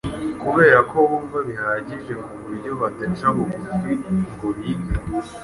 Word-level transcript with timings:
kubera 0.41 0.79
ko 0.89 0.95
bumva 1.09 1.39
bihagije 1.49 2.13
ku 2.23 2.33
buryo 2.43 2.71
badaca 2.81 3.27
bugufi 3.35 3.91
ngo 4.33 4.47
bige. 4.57 4.93